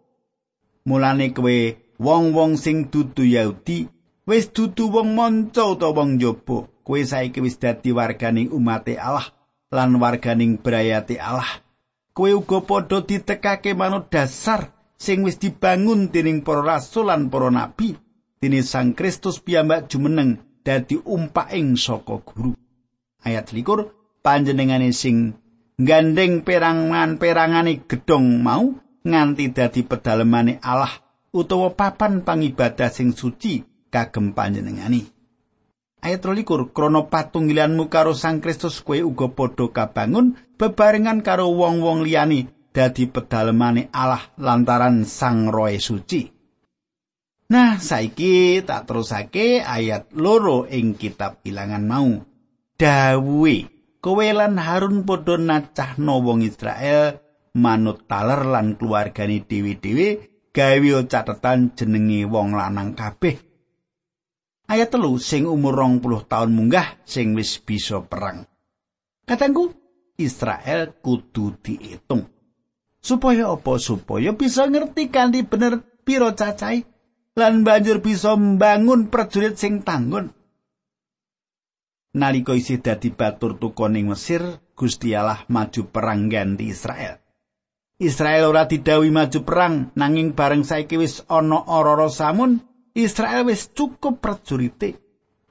Mulane 0.85 1.33
kowe 1.33 1.81
wong-wong 1.97 2.61
sing 2.61 2.93
dudu 2.93 3.25
Yahudi 3.25 3.89
wis 4.29 4.53
dudu 4.53 4.93
wong 4.93 5.17
manca 5.17 5.65
utawa 5.65 6.05
wong 6.05 6.21
njaba. 6.21 6.69
Kowe 6.85 7.01
saiki 7.01 7.41
wis 7.41 7.57
dadi 7.57 7.89
warganing 7.97 8.53
umat 8.53 8.85
Allah 9.01 9.33
lan 9.73 9.97
warganing 9.97 10.61
brayate 10.61 11.17
Allah. 11.17 11.65
Kowe 12.13 12.37
uga 12.37 12.61
padha 12.61 13.01
ditekake 13.01 13.73
manut 13.73 14.13
dasar 14.13 14.77
sing 15.01 15.25
wis 15.25 15.41
dibangun 15.41 16.13
dening 16.13 16.45
para 16.45 16.61
rasul 16.61 17.09
lan 17.09 17.33
para 17.33 17.49
nabi. 17.49 17.97
Dene 18.37 18.61
Sang 18.61 18.93
Kristus 18.93 19.41
piyambak 19.41 19.89
jumeneng 19.89 20.37
dadi 20.61 21.01
umpaking 21.01 21.81
saka 21.81 22.21
guru. 22.21 22.53
Ayat 23.25 23.57
likur 23.57 23.89
panjenengane 24.21 24.93
sing 24.93 25.33
gandeng 25.81 26.45
perangan-perangane 26.45 27.89
gedhong 27.89 28.45
mau 28.45 28.84
nganti 29.05 29.53
dadi 29.53 29.85
pedalemane 29.85 30.59
Allah 30.65 30.91
utawa 31.37 31.77
papan 31.77 32.25
pangibadah 32.25 32.89
sing 32.89 33.13
suci 33.13 33.61
kagem 33.93 34.33
panjenengani. 34.33 35.05
Ayat 36.05 36.21
23 36.21 36.77
krana 36.77 37.09
patunggilanmu 37.09 37.89
karo 37.89 38.13
Sang 38.13 38.41
Kristus 38.41 38.85
kowe 38.85 39.01
uga 39.01 39.33
padha 39.33 39.73
kabangun 39.73 40.37
bebarengan 40.61 41.25
karo 41.25 41.49
wong-wong 41.53 42.05
liyani 42.05 42.45
dadi 42.77 43.09
pedalemane 43.09 43.89
Allah 43.89 44.21
lantaran 44.37 45.09
Sang 45.09 45.49
Roh 45.49 45.73
Suci. 45.81 46.29
Nah, 47.45 47.77
saiki 47.77 48.65
tak 48.65 48.89
terusake 48.89 49.65
ayat 49.65 50.13
loro 50.17 50.65
ing 50.69 50.97
kitab 50.97 51.45
Bilangan 51.45 51.85
mau. 51.85 52.21
Dawuhe, 52.75 53.69
kowe 54.01 54.27
lan 54.29 54.61
Harun 54.61 55.09
padha 55.09 55.41
nacahno 55.41 56.21
wong 56.21 56.45
Israel 56.45 57.24
manut 57.55 58.11
taler 58.11 58.43
lan 58.43 58.75
keluargane 58.75 59.47
dhewe-dhewe 59.47 60.09
gawe 60.51 60.91
catetan 61.07 61.75
jenenge 61.75 62.27
wong 62.27 62.55
lanang 62.55 62.95
kabeh. 62.99 63.39
Ayat 64.65 64.91
telu 64.91 65.21
sing 65.21 65.45
umur 65.47 65.77
rong 65.77 66.01
puluh 66.01 66.25
tahun 66.25 66.55
munggah 66.57 67.03
sing 67.05 67.37
wis 67.37 67.61
bisa 67.61 68.01
perang. 68.05 68.49
Katangku, 69.25 69.73
Israel 70.17 71.01
kudu 71.01 71.61
diitung. 71.61 72.29
Supaya 73.01 73.53
apa? 73.53 73.77
Supaya 73.77 74.33
bisa 74.33 74.65
ngerti 74.65 75.13
kanthi 75.13 75.45
bener 75.45 75.85
piro 76.05 76.33
cacai 76.33 76.85
lan 77.35 77.67
banjur 77.67 78.01
bisa 78.01 78.33
membangun 78.39 79.13
prajurit 79.13 79.59
sing 79.59 79.85
tanggun. 79.85 80.33
Nalika 82.15 82.55
isih 82.55 82.79
dadi 82.79 83.11
batur 83.11 83.59
tukoning 83.59 84.07
Mesir, 84.07 84.63
Gusti 84.79 85.19
Allah 85.19 85.43
maju 85.51 85.83
perang 85.91 86.31
ganti 86.31 86.71
Israel. 86.71 87.24
Israel 88.03 88.51
ora 88.51 88.67
didhawuhi 88.67 89.15
maju 89.15 89.41
perang. 89.47 89.95
Nanging 89.95 90.35
bareng 90.35 90.67
saiki 90.67 90.99
wis 90.99 91.23
ana 91.31 91.63
ora 91.71 92.11
samun 92.11 92.59
Israel 92.95 93.47
wis 93.47 93.71
cukup 93.71 94.23
prajurite 94.23 94.99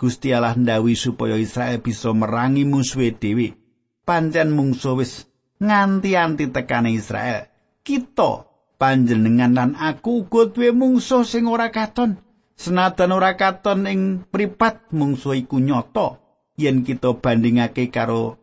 Gusti 0.03 0.35
Allah 0.35 0.55
ndhawuhi 0.59 0.99
supaya 0.99 1.39
Israel 1.39 1.79
bisa 1.79 2.11
merangi 2.11 2.67
musuhe 2.67 3.15
dhewe. 3.15 3.55
Pancen 4.03 4.51
mungsu 4.51 4.99
wis 4.99 5.31
nganti-anti 5.63 6.51
tekane 6.51 6.91
Israel. 6.91 7.47
Kita 7.87 8.43
panjenengan 8.75 9.55
lan 9.55 9.71
aku 9.79 10.27
uga 10.27 10.51
duwe 10.51 10.75
mungsuh 10.75 11.23
sing 11.23 11.47
ora 11.47 11.71
katon. 11.71 12.19
Senajan 12.59 13.15
ora 13.15 13.39
katon 13.39 13.87
ing 13.87 14.27
pripat 14.27 14.91
mungsuh 14.91 15.39
iku 15.39 15.63
nyata. 15.63 16.19
Yen 16.59 16.83
kita 16.83 17.15
bandingake 17.17 17.87
karo 17.87 18.35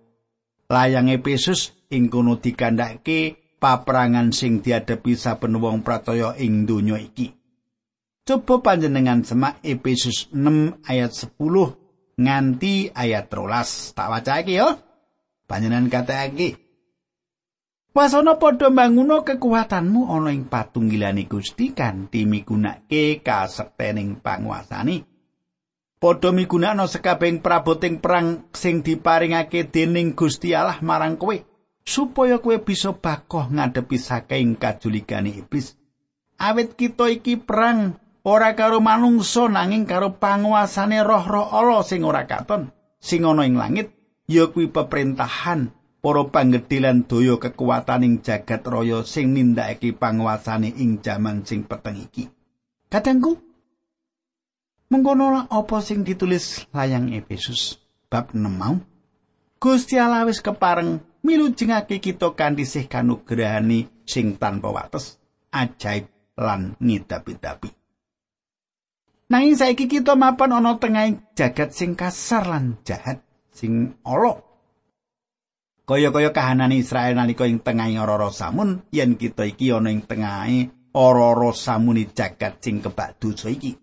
layang 0.72 1.12
Efesus 1.12 1.76
ing 1.92 2.08
kono 2.08 2.40
dikandhake 2.40 3.39
paperangan 3.60 4.32
sing 4.32 4.64
diadepi 4.64 5.14
saben 5.14 5.60
wong 5.60 5.84
pracaya 5.84 6.32
ing 6.40 6.64
donya 6.64 6.96
iki. 6.96 7.36
Coba 8.24 8.64
panjenengan 8.72 9.20
semak 9.20 9.60
Efesus 9.60 10.32
6 10.32 10.80
ayat 10.88 11.12
10 11.12 11.36
nganti 12.20 12.92
ayat 12.96 13.28
13. 13.28 13.92
Tak 13.96 14.08
waca 14.08 14.32
iki 14.40 14.56
yo. 14.56 14.80
Panjenengan 15.44 15.92
katakake. 15.92 16.56
Wasana 17.90 18.38
padha 18.38 18.70
mbanguno 18.70 19.26
kekuatanmu 19.26 20.14
ana 20.14 20.30
ing 20.30 20.46
patunggilane 20.46 21.26
Gusti 21.26 21.74
kanthi 21.74 22.22
migunake 22.22 23.18
kasektening 23.18 24.22
panguasane. 24.22 25.10
Padha 25.98 26.30
migunakno 26.30 26.86
sekabehing 26.86 27.42
praboting 27.42 27.98
perang 27.98 28.46
sing 28.54 28.86
diparingake 28.86 29.68
dening 29.74 30.14
Gusti 30.14 30.54
Allah 30.54 30.78
marang 30.86 31.18
kowe. 31.18 31.49
Supaya 31.90 32.38
kowe 32.38 32.54
bisa 32.62 32.94
bakoh 32.94 33.50
ngadepi 33.50 33.98
saking 33.98 34.54
kajuligane 34.54 35.34
iblis. 35.34 35.74
Awit 36.38 36.78
kita 36.78 37.10
iki 37.10 37.34
perang 37.34 37.98
ora 38.22 38.54
karo 38.54 38.78
manungsa 38.78 39.50
nanging 39.50 39.90
karo 39.90 40.14
panguasane 40.14 41.02
roh-roh 41.02 41.50
Allah 41.50 41.82
sing 41.82 42.06
ora 42.06 42.30
katon 42.30 42.70
sing 43.02 43.26
ana 43.26 43.42
ing 43.42 43.58
langit 43.58 43.90
ya 44.30 44.46
kuwi 44.48 44.70
peperintahan 44.70 45.74
para 46.00 46.22
panggedhilan 46.30 47.04
daya 47.04 47.36
kekuataning 47.36 48.22
jagat 48.24 48.62
raya 48.64 49.02
sing 49.04 49.34
nindakake 49.34 49.92
panguasane 49.92 50.70
ing 50.78 51.02
jaman 51.02 51.42
sing 51.42 51.66
peteng 51.66 51.98
iki. 51.98 52.30
Kadangku 52.86 53.36
mengkono 54.88 55.44
apa 55.50 55.76
sing 55.82 56.06
ditulis 56.06 56.70
layang 56.72 57.10
Efesus 57.12 57.82
bab 58.10 58.32
6 58.34 58.42
mau 58.42 58.78
Gusti 59.60 60.00
Allah 60.00 60.24
wis 60.24 60.40
kepareng 60.40 61.09
milujengake 61.30 62.02
kita 62.02 62.34
kanthi 62.34 62.66
sih 62.66 62.90
kanugrahani 62.90 63.86
sing 64.02 64.34
tanpa 64.34 64.74
wates 64.74 65.22
ajaib 65.54 66.10
lan 66.34 66.74
ngidapi-dapi. 66.82 67.70
Nanging 69.30 69.54
saiki 69.54 69.86
kita 69.86 70.18
mapan 70.18 70.58
ana 70.58 70.74
tengah 70.82 71.06
jagat 71.38 71.70
sing 71.70 71.94
kasar 71.94 72.50
lan 72.50 72.82
jahat 72.82 73.22
sing 73.54 73.94
ala. 74.02 74.42
Kaya-kaya 75.86 76.34
kahanane 76.34 76.82
Israel 76.82 77.14
nalika 77.14 77.46
ing 77.46 77.62
tengahing 77.62 78.02
ora 78.02 78.26
samun 78.34 78.82
yen 78.90 79.14
kita 79.14 79.46
iki 79.46 79.70
ana 79.70 79.94
ing 79.94 80.02
tengahe 80.02 80.70
ora-ora 80.94 81.54
samuni 81.54 82.10
jagat 82.10 82.58
sing 82.58 82.82
kebak 82.82 83.22
dosa 83.22 83.50
iki. 83.50 83.78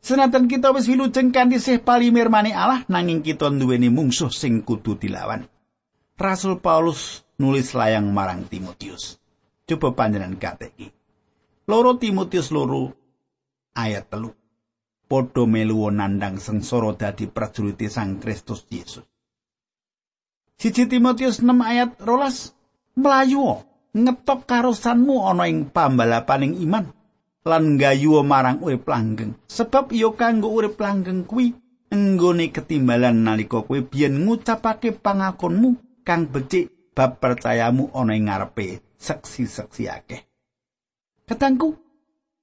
Senatan 0.00 0.48
kita 0.48 0.72
wis 0.72 0.88
wilujeng 0.88 1.32
kanthi 1.32 1.60
sih 1.60 1.80
palimirmane 1.80 2.56
Allah 2.56 2.84
nanging 2.88 3.20
kita 3.20 3.52
duweni 3.52 3.92
mungsuh 3.92 4.32
sing 4.32 4.64
kudu 4.64 4.96
dilawan. 4.96 5.44
Rasul 6.20 6.60
Paulus 6.60 7.24
nulis 7.40 7.72
layang 7.72 8.12
marang 8.12 8.44
Timotius. 8.44 9.16
Coba 9.64 9.96
panjenengan 9.96 10.36
kateki. 10.36 10.92
Loro 11.64 11.96
Timotius 11.96 12.52
loro 12.52 12.92
ayat 13.72 14.12
telu. 14.12 14.28
Podo 15.08 15.48
melu 15.48 15.88
nandang 15.88 16.36
sengsara 16.36 16.92
dadi 16.92 17.24
prajurit 17.24 17.80
Sang 17.88 18.20
Kristus 18.20 18.68
Yesus. 18.68 19.02
Siji 20.60 20.84
Timotius 20.84 21.40
6 21.40 21.56
ayat 21.56 21.96
rolas 22.04 22.52
melayu 23.00 23.56
ngetok 23.96 24.44
karosanmu 24.44 25.24
ana 25.24 25.48
ing 25.48 25.72
pambalapaning 25.72 26.60
iman. 26.60 26.84
lan 27.40 27.80
gayuwa 27.80 28.20
marang 28.20 28.60
urip 28.60 28.84
langgeng 28.84 29.32
sebab 29.48 29.96
iya 29.96 30.12
kanggo 30.12 30.52
urip 30.52 30.76
langgeng 30.76 31.24
kuwi 31.24 31.56
enggone 31.88 32.52
ketimbalan 32.52 33.24
nalika 33.24 33.64
kowe 33.64 33.80
biyen 33.80 34.28
ngucapake 34.28 34.92
pangakonmu 34.92 35.89
kang 36.06 36.28
becik 36.28 36.94
bab 36.96 37.22
percayamu 37.22 37.92
ana 37.94 38.12
ing 38.16 38.26
ngarepe 38.28 38.80
seksi-seksi 38.98 39.84
akeh 39.88 40.22
ketangku 41.24 41.78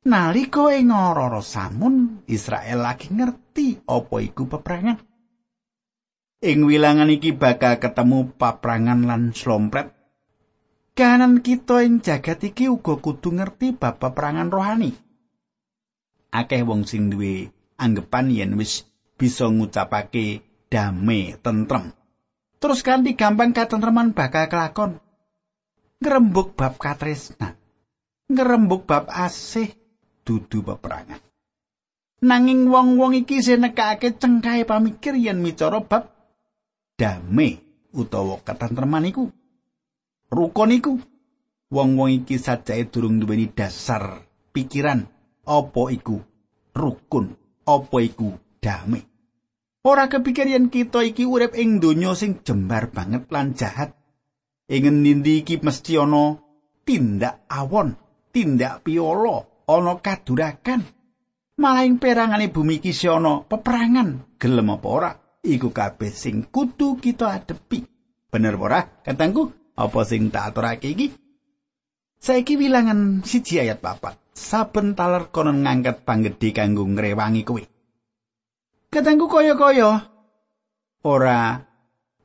Nalika 0.08 0.72
ing 0.72 0.88
ora 0.88 1.43
samun 1.43 2.24
Israel 2.32 2.80
lagi 2.80 3.12
ngerti 3.12 3.84
apa 3.84 4.24
iku 4.24 4.48
peperangan. 4.48 5.04
Ing 6.39 6.63
wilangan 6.63 7.12
iki 7.12 7.36
bakal 7.36 7.76
ketemu 7.76 8.32
paprangan 8.39 9.04
lan 9.04 9.36
slompret. 9.36 9.91
Kanan 10.96 11.43
kita 11.43 11.84
ing 11.84 12.00
jagat 12.00 12.39
iki 12.39 12.72
uga 12.72 13.04
kudu 13.04 13.36
ngerti 13.36 13.76
bab 13.76 14.00
peperangan 14.00 14.48
rohani. 14.48 14.96
Akeh 16.32 16.63
wong 16.63 16.88
sing 16.88 17.12
duwe 17.12 17.52
anggepan 17.76 18.32
yen 18.32 18.56
wis 18.56 18.88
bisa 19.20 19.52
ngucapake 19.52 20.39
damai 20.72 21.36
tentrem. 21.43 21.97
Terus 22.58 22.82
kanthi 22.82 23.13
gampang 23.13 23.54
katentreman 23.54 24.12
bakal 24.12 24.50
kelakon. 24.50 24.91
Ngrembug 26.02 26.58
bab 26.58 26.78
katresnan. 26.78 27.58
Ngrembug 28.28 28.86
bab 28.86 29.10
asih 29.10 29.72
dudu 30.26 30.65
peperangan. 30.65 31.22
Nanging 32.17 32.67
wong-wong 32.67 33.13
iki 33.13 33.39
senekake 33.46 34.17
cengkahe 34.17 34.65
pamikir 34.65 35.13
yen 35.15 35.39
micara 35.39 35.80
bab 35.80 36.10
damai 36.98 37.62
utawa 37.93 38.41
ketentreman 38.41 39.08
iku. 39.08 39.30
Rukun 40.28 40.76
iku 40.76 40.93
wong-wong 41.72 42.26
iki 42.26 42.41
sajae 42.41 42.89
durung 42.89 43.22
duweni 43.22 43.54
dasar 43.54 44.26
pikiran 44.52 45.06
apa 45.46 45.84
iku 45.93 46.20
rukun, 46.78 47.34
apa 47.65 47.98
iku 48.04 48.36
damai. 48.60 49.07
Ora 49.88 50.12
kepikir 50.12 50.52
yen 50.52 50.67
kita 50.67 51.00
iki 51.00 51.23
urip 51.23 51.56
ing 51.56 51.80
donya 51.80 52.12
sing 52.12 52.43
jembar 52.43 52.91
banget 52.91 53.32
lan 53.32 53.56
jahat. 53.56 53.95
Ing 54.67 54.84
ngendi 54.84 55.47
iki 55.47 55.63
mesti 55.63 55.95
ana 55.95 56.36
tindak 56.84 57.47
awon, 57.47 57.95
tindak 58.36 58.84
piolo, 58.84 59.63
ana 59.63 59.95
kadurakan. 60.04 60.84
Malah 61.56 61.88
ing 61.88 62.04
perangane 62.04 62.52
bumi 62.52 62.84
iki 62.84 62.91
ana 63.08 63.47
peperangan, 63.47 64.36
gelem 64.36 64.76
apa 64.76 64.88
ora? 64.91 65.12
Iku 65.39 65.71
kabeh 65.71 66.12
sing 66.12 66.52
kudu 66.52 67.00
kita 67.00 67.32
adepi. 67.39 67.88
Bener 68.28 68.60
ora? 68.60 68.84
Katangku, 68.84 69.71
apa 69.71 70.04
sing 70.04 70.28
tak 70.28 70.52
aturake 70.52 70.91
iki? 70.91 71.15
Saiki 72.19 72.60
wilangan 72.60 73.23
siji 73.23 73.63
ayat 73.63 73.80
papat. 73.80 74.19
Saben 74.36 75.00
taler 75.00 75.32
konon 75.32 75.63
ngangkat 75.63 76.04
panggedhe 76.04 76.52
kanggo 76.52 76.84
ngrewangi 76.84 77.47
kowe. 77.47 77.77
Katangku 78.88 79.28
kaya-kaya 79.28 80.00
ora 81.04 81.60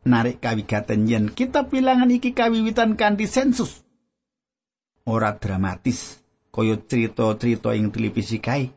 narik 0.07 0.38
kawigaten 0.38 1.11
yen 1.11 1.27
kitab 1.35 1.75
wilangan 1.75 2.07
iki 2.14 2.31
kawiwitan 2.31 2.94
kanthi 2.94 3.27
sensus. 3.27 3.83
Ora 5.03 5.35
dramatis 5.35 6.22
kaya 6.55 6.79
cerita-cerita 6.79 7.75
ing 7.75 7.90
televisi 7.90 8.38
kae. 8.38 8.70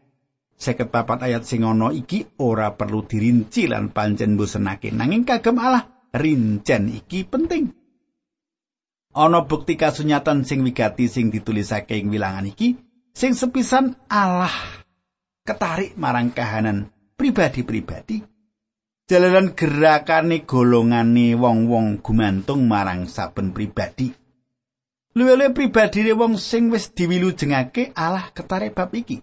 Seket 0.56 0.90
papat 0.90 1.30
ayat 1.30 1.46
sing 1.46 1.62
ana 1.62 1.94
iki 1.94 2.26
ora 2.42 2.74
perlu 2.74 3.06
dirinci 3.06 3.70
lan 3.70 3.94
pancen 3.94 4.34
bosenake 4.34 4.90
nanging 4.90 5.22
kagem 5.22 5.62
Allah 5.62 6.10
rincen 6.10 6.90
iki 6.90 7.22
penting. 7.28 7.70
Ana 9.14 9.46
bukti 9.46 9.78
kasunyatan 9.78 10.42
sing 10.42 10.66
wigati 10.66 11.06
sing 11.06 11.30
ditulisake 11.30 12.02
ing 12.02 12.10
wilangan 12.10 12.50
iki 12.50 12.82
sing 13.14 13.38
sepisan 13.38 13.94
Allah 14.10 14.52
ketarik 15.46 15.94
marang 16.02 16.34
kahanan 16.34 16.95
pribadi-pribadi. 17.16 18.22
Jalanan 19.06 19.54
gerakane 19.54 20.44
golongane 20.44 21.38
wong-wong 21.38 22.02
gumantung 22.02 22.66
marang 22.66 23.06
saben 23.06 23.54
pribadi. 23.54 24.10
Luwih-luwih 25.16 25.56
pribadine 25.56 26.12
wong 26.12 26.36
sing 26.36 26.74
wis 26.74 26.92
diwilujengake 26.92 27.96
Allah 27.96 28.34
ketarik 28.36 28.76
bab 28.76 28.92
iki. 28.92 29.22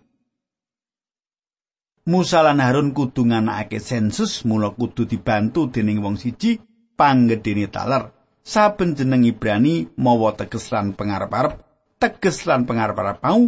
Musa 2.08 2.42
lan 2.42 2.58
Harun 2.58 2.94
kudu 2.96 3.28
nganakake 3.28 3.78
sensus 3.78 4.42
mula 4.42 4.74
kudu 4.74 5.06
dibantu 5.06 5.70
dening 5.70 6.00
wong 6.02 6.16
siji 6.18 6.58
panggedene 6.96 7.68
taler. 7.68 8.10
Saben 8.42 8.98
jeneng 8.98 9.22
Ibrani 9.22 9.86
mawa 10.02 10.34
teges 10.34 10.74
lan 10.74 10.98
pangarep-arep, 10.98 11.62
teges 12.02 12.42
lan 12.42 12.66
pangarep-arep 12.66 13.22
mau 13.22 13.46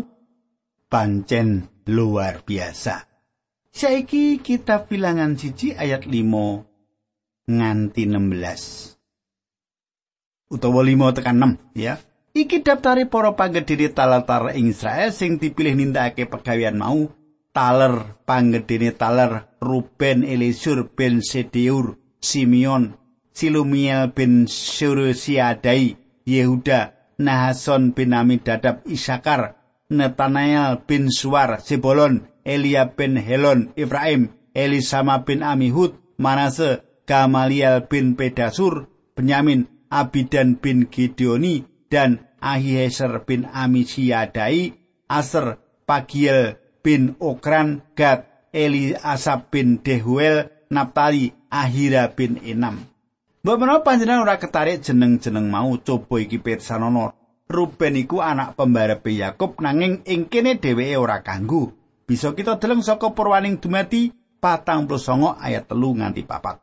pancen 0.87 1.67
luar 1.91 2.47
biasa. 2.47 3.14
Saiki 3.75 4.39
kita 4.39 4.87
bilangan 4.87 5.35
siji 5.35 5.75
ayat 5.75 6.07
5 6.07 7.51
nganti 7.51 8.07
16. 8.07 10.47
Utawa 10.47 10.87
5 10.87 11.17
tekan 11.19 11.59
6 11.59 11.75
ya. 11.75 11.99
Iki 12.39 12.63
daftare 12.63 13.11
para 13.11 13.35
panggedhene 13.35 13.91
taler-taler 13.91 14.55
ing 14.55 14.71
Israel 14.71 15.11
sing 15.11 15.43
dipilih 15.43 15.75
nindakake 15.75 16.31
pegawean 16.31 16.79
mau. 16.79 17.11
Taler 17.51 18.23
panggedhene 18.23 18.95
taler 18.95 19.59
Ruben 19.59 20.23
Elisur 20.23 20.95
ben 20.95 21.19
Sedeur 21.19 21.99
Simeon 22.23 22.95
Silumiel 23.35 24.15
bin 24.15 24.47
Surusiadai 24.47 25.99
Yehuda 26.23 26.95
Nahason 27.19 27.91
bin 27.91 28.15
Amidadab 28.15 28.87
Isakar 28.87 29.59
Netanael 29.91 30.79
bin 30.87 31.11
Suar 31.11 31.59
Sibolon 31.59 32.34
Elia 32.45 32.93
bin 32.95 33.17
Helon 33.17 33.73
Ibrahim 33.75 34.31
Elisama 34.55 35.25
bin 35.25 35.43
Amihud 35.43 35.97
Manase 36.21 36.85
Gamaliel 37.09 37.89
bin 37.91 38.15
Pedasur 38.15 38.87
Benyamin 39.17 39.67
Abidan 39.91 40.61
bin 40.61 40.91
Gideoni 40.91 41.65
dan 41.87 42.27
Ahieser 42.43 43.25
bin 43.25 43.47
Amisiyadai, 43.49 44.75
Aser 45.09 45.63
Pagiel 45.89 46.61
bin 46.85 47.17
Okran, 47.23 47.87
Gad 47.97 48.27
Eli 48.51 48.93
Asab 48.93 49.49
bin 49.55 49.81
Dehuel, 49.81 50.51
Naptali 50.69 51.31
Ahira 51.49 52.13
bin 52.13 52.43
Enam. 52.43 52.83
Mbok 53.45 53.57
menawa 53.61 53.85
panjenengan 53.85 54.25
ora 54.25 54.41
ketarik 54.41 54.81
jeneng-jeneng 54.81 55.47
mau 55.53 55.77
coba 55.79 56.17
iki 56.17 56.41
pirsanono. 56.41 57.13
Ruben 57.45 58.01
iku 58.01 58.25
anak 58.25 58.57
pembarepe 58.57 59.13
Yakub 59.13 59.61
nanging 59.61 60.01
ing 60.09 60.33
kene 60.33 60.57
dheweke 60.57 60.97
ora 60.97 61.21
kanggo. 61.21 61.84
Bisa 62.05 62.37
kita 62.37 62.61
deleng 62.61 62.85
saka 62.85 63.17
purwaning 63.17 63.57
dumati 63.57 64.13
patang 64.37 64.85
songo 65.01 65.41
ayat 65.41 65.73
telu 65.73 65.97
nganti 65.97 66.21
papat. 66.29 66.61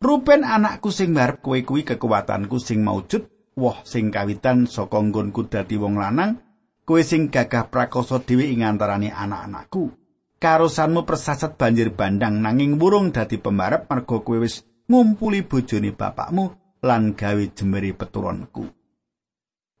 Ruben 0.00 0.44
anakku 0.44 0.88
sing 0.88 1.12
mbarep 1.12 1.44
kowe 1.44 1.60
kuwi 1.60 1.84
kekuatanku 1.84 2.56
sing 2.60 2.84
maujud 2.84 3.24
woh 3.56 3.80
sing 3.84 4.08
kawitan 4.08 4.64
saka 4.68 5.00
nggonku 5.00 5.48
dadi 5.48 5.76
wong 5.76 5.96
lanang, 6.00 6.40
kowe 6.84 7.00
sing 7.00 7.28
gagah 7.28 7.68
prakoso 7.68 8.20
dhewe 8.20 8.48
ing 8.48 8.64
antarané 8.64 9.12
anak-anakku. 9.12 9.92
Karosanmu 10.40 11.08
persasat 11.08 11.56
banjir 11.56 11.92
bandang 11.96 12.40
nanging 12.44 12.76
wurung 12.76 13.12
dadi 13.12 13.40
pembarep 13.40 13.88
mergo 13.88 14.20
kowe 14.20 14.40
wis 14.40 14.60
ngumpuli 14.88 15.44
bojone 15.44 15.92
bapakmu 15.92 16.44
lan 16.84 17.16
gawe 17.16 17.44
jemeri 17.56 17.96
peturonku. 17.96 18.68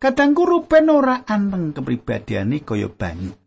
Kadangku 0.00 0.42
rupen 0.44 0.88
ora 0.88 1.24
anteng 1.24 1.76
kepribadiane 1.76 2.64
kaya 2.64 2.88
banyu. 2.88 3.43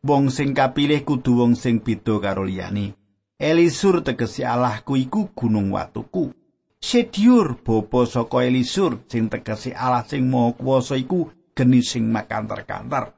Wong 0.00 0.32
sing 0.32 0.56
kapilih 0.56 1.04
kudu 1.04 1.44
wong 1.44 1.52
sing 1.52 1.84
beda 1.84 2.16
karo 2.24 2.48
liyane. 2.48 2.96
Elisur 3.36 4.00
tegesi 4.00 4.40
Allahku 4.40 4.96
iku 4.96 5.28
gunung 5.36 5.76
watuku. 5.76 6.32
Sediur 6.80 7.60
bapa 7.60 8.08
saka 8.08 8.40
Elisur 8.48 9.04
sing 9.04 9.28
tegese 9.28 9.76
Allah 9.76 10.00
sing 10.08 10.24
Maha 10.32 10.56
Kuwasa 10.56 10.96
iku 10.96 11.28
geni 11.52 11.84
sing 11.84 12.08
makantar-kantar. 12.08 13.12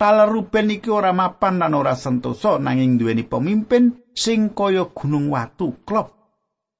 Taler 0.00 0.24
Ruben 0.32 0.72
iki 0.72 0.88
ora 0.88 1.12
mapan 1.12 1.60
lan 1.60 1.76
ora 1.76 1.92
sentosa 1.92 2.56
nanging 2.56 2.96
duweni 2.96 3.28
pemimpin 3.28 3.92
sing 4.16 4.56
kaya 4.56 4.88
gunung 4.96 5.28
watu 5.28 5.84
klop. 5.84 6.08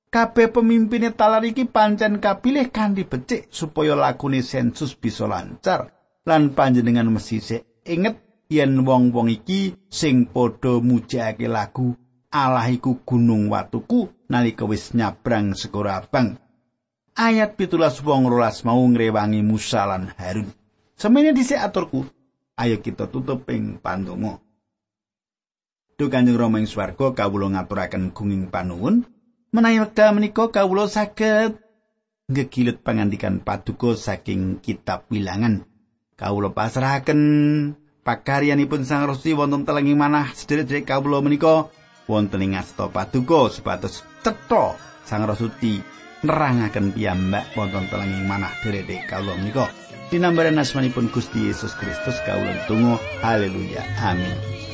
Kabeh 0.09 0.49
pemimpine 0.49 1.13
taler 1.13 1.45
iki 1.45 1.69
pancen 1.69 2.17
kapilih 2.17 2.73
kanthi 2.73 3.05
becik 3.05 3.53
supaya 3.53 3.93
lakune 3.93 4.41
sensus 4.41 4.97
bisa 4.97 5.29
lancar 5.29 5.93
lan 6.25 6.57
panjenengan 6.57 7.13
mesti 7.13 7.61
inget 7.85 8.24
yen 8.55 8.87
wong-wong 8.87 9.29
iki 9.35 9.75
sing 9.91 10.31
padha 10.31 10.79
mujake 10.79 11.51
lagu 11.51 11.99
Allah 12.35 12.67
iku 12.71 13.03
gunung 13.07 13.47
watuku 13.47 14.11
nalika 14.27 14.67
wis 14.67 14.91
nyabrang 14.91 15.55
segoro 15.55 15.95
abang. 15.95 16.35
Ayat 17.15 17.55
pitulas 17.55 18.03
wong 18.03 18.27
rolas 18.27 18.67
mau 18.67 18.83
ngrewangi 18.83 19.39
Musa 19.47 19.87
lan 19.87 20.11
Harun. 20.19 20.51
Semene 20.99 21.31
dhisik 21.31 21.63
aturku, 21.63 22.03
ayo 22.59 22.83
kita 22.83 23.07
tutup 23.07 23.47
ing 23.55 23.79
pandonga. 23.79 24.43
Duh 25.95 26.11
Kanjeng 26.11 26.35
Rama 26.35 26.59
ing 26.59 26.67
swarga 26.67 27.15
kawula 27.15 27.55
ngaturaken 27.55 28.11
gunging 28.11 28.51
panuwun 28.51 29.07
menawi 29.55 29.79
wekdal 29.79 30.11
menika 30.19 30.51
kawula 30.51 30.91
saged 30.91 31.55
ngegilut 32.27 32.83
pangandikan 32.83 33.39
paduka 33.47 33.95
saking 33.95 34.59
kitab 34.59 35.07
wilangan. 35.07 35.63
Kawula 36.19 36.51
pasrahaken 36.51 37.21
pakaryanipun 38.05 38.85
Sang 38.85 39.09
Resi 39.09 39.33
wonten 39.33 39.65
telenging 39.65 39.97
manah 39.97 40.31
sedherek 40.37 40.85
kawula 40.85 41.25
menika 41.25 41.73
wonten 42.05 42.45
ing 42.45 42.61
asta 42.61 42.93
paduka 42.93 43.49
supados 43.49 44.05
cetha 44.21 44.77
sang 45.09 45.25
rasuti 45.25 45.81
nerangaken 46.21 46.93
piyambak 46.93 47.57
wonten 47.57 47.89
telenging 47.89 48.29
manah 48.29 48.53
dherek 48.61 49.09
kawula 49.09 49.35
menika. 49.41 49.67
Dinambaran 50.13 50.61
asmanipun 50.61 51.09
Gusti 51.09 51.49
Yesus 51.49 51.73
Kristus 51.81 52.21
kawula 52.29 52.69
tunggu 52.69 53.01
haleluya. 53.25 53.83
Amin 54.05 54.74